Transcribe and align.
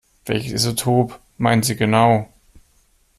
Welches 0.25 0.51
Isotop 0.63 1.19
meinen 1.37 1.61
Sie 1.61 1.75
genau? 1.75 2.27